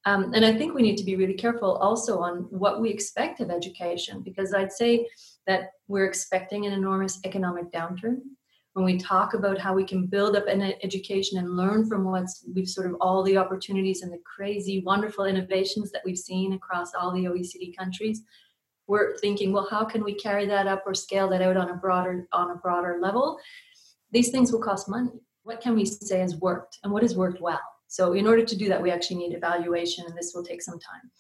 Um, 0.04 0.32
and 0.34 0.44
I 0.44 0.54
think 0.56 0.74
we 0.74 0.82
need 0.82 0.96
to 0.98 1.04
be 1.04 1.16
really 1.16 1.34
careful 1.34 1.76
also 1.76 2.20
on 2.20 2.46
what 2.50 2.80
we 2.80 2.90
expect 2.90 3.40
of 3.40 3.50
education, 3.50 4.22
because 4.22 4.54
I'd 4.54 4.72
say 4.72 5.08
that 5.46 5.70
we're 5.88 6.06
expecting 6.06 6.66
an 6.66 6.72
enormous 6.72 7.20
economic 7.24 7.70
downturn. 7.72 8.20
When 8.74 8.84
we 8.84 8.96
talk 8.96 9.34
about 9.34 9.58
how 9.58 9.74
we 9.74 9.84
can 9.84 10.06
build 10.06 10.36
up 10.36 10.46
an 10.46 10.62
education 10.82 11.38
and 11.38 11.56
learn 11.56 11.88
from 11.88 12.04
what's 12.04 12.44
we've 12.54 12.68
sort 12.68 12.86
of 12.86 12.96
all 13.00 13.24
the 13.24 13.36
opportunities 13.36 14.02
and 14.02 14.12
the 14.12 14.20
crazy, 14.24 14.82
wonderful 14.84 15.24
innovations 15.24 15.90
that 15.90 16.02
we've 16.04 16.18
seen 16.18 16.52
across 16.52 16.94
all 16.94 17.12
the 17.12 17.24
OECD 17.24 17.76
countries, 17.76 18.22
we're 18.86 19.16
thinking, 19.18 19.52
well, 19.52 19.66
how 19.68 19.84
can 19.84 20.04
we 20.04 20.14
carry 20.14 20.46
that 20.46 20.66
up 20.66 20.84
or 20.86 20.94
scale 20.94 21.28
that 21.30 21.42
out 21.42 21.56
on 21.56 21.70
a 21.70 21.74
broader 21.74 22.28
on 22.32 22.50
a 22.52 22.56
broader 22.56 22.98
level? 23.00 23.38
These 24.12 24.30
things 24.30 24.52
will 24.52 24.62
cost 24.62 24.88
money. 24.88 25.20
What 25.42 25.60
can 25.60 25.74
we 25.74 25.84
say 25.84 26.20
has 26.20 26.36
worked 26.36 26.78
and 26.84 26.92
what 26.92 27.02
has 27.02 27.16
worked 27.16 27.40
well? 27.40 27.60
So 27.88 28.12
in 28.12 28.26
order 28.26 28.44
to 28.44 28.56
do 28.56 28.68
that, 28.68 28.82
we 28.82 28.90
actually 28.90 29.16
need 29.16 29.34
evaluation, 29.34 30.04
and 30.06 30.16
this 30.16 30.32
will 30.34 30.44
take 30.44 30.62
some 30.62 30.78
time. 30.78 31.10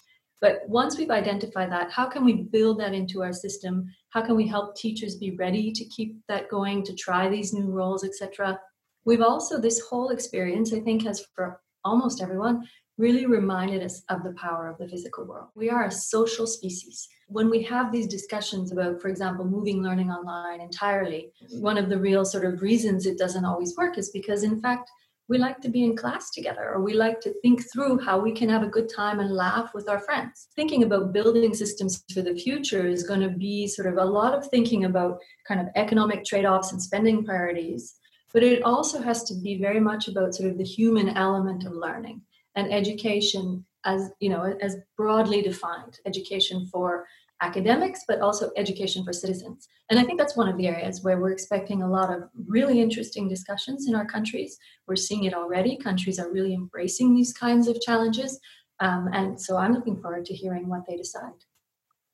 But 0.40 0.60
once 0.68 0.96
we've 0.96 1.10
identified 1.10 1.72
that, 1.72 1.90
how 1.90 2.06
can 2.06 2.24
we 2.24 2.34
build 2.34 2.78
that 2.80 2.94
into 2.94 3.22
our 3.22 3.32
system? 3.32 3.86
How 4.10 4.22
can 4.22 4.36
we 4.36 4.46
help 4.46 4.76
teachers 4.76 5.16
be 5.16 5.32
ready 5.32 5.72
to 5.72 5.84
keep 5.86 6.16
that 6.28 6.48
going, 6.48 6.84
to 6.84 6.94
try 6.94 7.28
these 7.28 7.52
new 7.52 7.70
roles, 7.70 8.04
etc.? 8.04 8.60
We've 9.04 9.22
also, 9.22 9.60
this 9.60 9.80
whole 9.80 10.10
experience, 10.10 10.72
I 10.72 10.80
think, 10.80 11.02
has 11.04 11.26
for 11.34 11.60
almost 11.84 12.22
everyone 12.22 12.68
really 12.98 13.26
reminded 13.26 13.82
us 13.82 14.02
of 14.08 14.22
the 14.22 14.32
power 14.32 14.68
of 14.68 14.76
the 14.78 14.88
physical 14.88 15.24
world. 15.24 15.48
We 15.54 15.70
are 15.70 15.86
a 15.86 15.90
social 15.90 16.46
species. 16.46 17.08
When 17.28 17.48
we 17.48 17.62
have 17.62 17.92
these 17.92 18.08
discussions 18.08 18.72
about, 18.72 19.00
for 19.00 19.08
example, 19.08 19.44
moving 19.44 19.82
learning 19.82 20.10
online 20.10 20.60
entirely, 20.60 21.32
mm-hmm. 21.42 21.60
one 21.60 21.78
of 21.78 21.88
the 21.88 21.98
real 21.98 22.24
sort 22.24 22.44
of 22.44 22.60
reasons 22.60 23.06
it 23.06 23.18
doesn't 23.18 23.44
always 23.44 23.76
work 23.76 23.98
is 23.98 24.10
because, 24.10 24.42
in 24.42 24.60
fact, 24.60 24.90
we 25.28 25.36
like 25.36 25.60
to 25.60 25.68
be 25.68 25.84
in 25.84 25.94
class 25.94 26.30
together 26.30 26.70
or 26.72 26.80
we 26.80 26.94
like 26.94 27.20
to 27.20 27.34
think 27.40 27.62
through 27.70 27.98
how 27.98 28.18
we 28.18 28.32
can 28.32 28.48
have 28.48 28.62
a 28.62 28.68
good 28.68 28.90
time 28.94 29.20
and 29.20 29.30
laugh 29.30 29.72
with 29.74 29.88
our 29.88 30.00
friends. 30.00 30.48
Thinking 30.56 30.82
about 30.82 31.12
building 31.12 31.54
systems 31.54 32.02
for 32.12 32.22
the 32.22 32.34
future 32.34 32.86
is 32.86 33.02
going 33.02 33.20
to 33.20 33.28
be 33.28 33.66
sort 33.66 33.88
of 33.88 33.98
a 33.98 34.04
lot 34.04 34.34
of 34.34 34.46
thinking 34.46 34.86
about 34.86 35.18
kind 35.46 35.60
of 35.60 35.66
economic 35.76 36.24
trade 36.24 36.46
offs 36.46 36.72
and 36.72 36.82
spending 36.82 37.24
priorities. 37.24 37.96
But 38.32 38.42
it 38.42 38.62
also 38.62 39.00
has 39.02 39.22
to 39.24 39.34
be 39.34 39.58
very 39.58 39.80
much 39.80 40.08
about 40.08 40.34
sort 40.34 40.50
of 40.50 40.58
the 40.58 40.64
human 40.64 41.10
element 41.10 41.64
of 41.64 41.72
learning 41.72 42.22
and 42.56 42.72
education 42.72 43.64
as 43.84 44.10
you 44.18 44.28
know 44.28 44.56
as 44.60 44.76
broadly 44.96 45.40
defined 45.40 45.98
education 46.04 46.66
for 46.66 47.06
academics, 47.40 48.04
but 48.06 48.20
also 48.20 48.50
education 48.56 49.04
for 49.04 49.12
citizens. 49.12 49.68
And 49.90 49.98
I 49.98 50.04
think 50.04 50.18
that's 50.18 50.36
one 50.36 50.48
of 50.48 50.56
the 50.56 50.66
areas 50.66 51.02
where 51.02 51.20
we're 51.20 51.32
expecting 51.32 51.82
a 51.82 51.90
lot 51.90 52.12
of 52.12 52.24
really 52.46 52.80
interesting 52.80 53.28
discussions 53.28 53.86
in 53.88 53.94
our 53.94 54.06
countries. 54.06 54.58
We're 54.86 54.96
seeing 54.96 55.24
it 55.24 55.34
already. 55.34 55.76
Countries 55.76 56.18
are 56.18 56.30
really 56.32 56.54
embracing 56.54 57.14
these 57.14 57.32
kinds 57.32 57.68
of 57.68 57.80
challenges. 57.80 58.40
Um, 58.80 59.08
and 59.12 59.40
so 59.40 59.56
I'm 59.56 59.72
looking 59.72 60.00
forward 60.00 60.24
to 60.26 60.34
hearing 60.34 60.68
what 60.68 60.82
they 60.88 60.96
decide. 60.96 61.32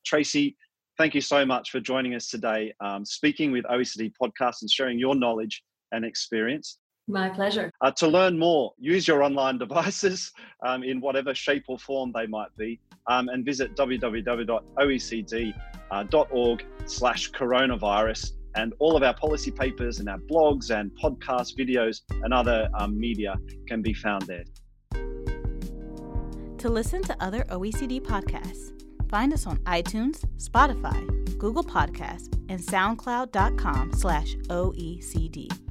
Tracey, 0.04 0.56
thank 0.98 1.14
you 1.14 1.20
so 1.20 1.44
much 1.44 1.70
for 1.70 1.80
joining 1.80 2.14
us 2.14 2.28
today, 2.28 2.74
um, 2.80 3.04
speaking 3.04 3.50
with 3.52 3.64
OECD 3.64 4.12
Podcast 4.20 4.62
and 4.62 4.70
sharing 4.70 4.98
your 4.98 5.14
knowledge 5.14 5.62
and 5.92 6.04
experience. 6.04 6.78
My 7.06 7.28
pleasure. 7.28 7.70
Uh, 7.82 7.90
to 7.92 8.08
learn 8.08 8.38
more, 8.38 8.72
use 8.78 9.06
your 9.06 9.22
online 9.22 9.58
devices 9.64 10.32
um, 10.66 10.82
in 10.82 11.00
whatever 11.00 11.34
shape 11.34 11.64
or 11.68 11.78
form 11.78 12.12
they 12.14 12.26
might 12.26 12.56
be, 12.56 12.80
um, 13.08 13.28
and 13.28 13.44
visit 13.44 13.76
www.oecd.org 13.76 14.64
slash 16.86 17.30
coronavirus 17.30 18.32
And 18.56 18.72
all 18.78 18.96
of 18.96 19.02
our 19.02 19.14
policy 19.14 19.50
papers 19.50 19.98
and 19.98 20.08
our 20.08 20.18
blogs 20.18 20.70
and 20.70 20.90
podcast 21.02 21.58
videos 21.58 22.00
and 22.22 22.32
other 22.32 22.70
um, 22.78 22.98
media 22.98 23.36
can 23.66 23.82
be 23.82 23.92
found 23.92 24.22
there. 24.26 24.44
To 26.58 26.68
listen 26.70 27.02
to 27.02 27.16
other 27.22 27.44
OECD 27.50 28.00
podcasts, 28.00 28.72
find 29.10 29.34
us 29.34 29.46
on 29.46 29.58
iTunes, 29.58 30.24
Spotify, 30.38 31.04
Google 31.36 31.64
Podcasts, 31.64 32.32
and 32.48 32.58
SoundCloud.com 32.58 33.92
slash 33.92 34.34
OECD. 34.48 35.63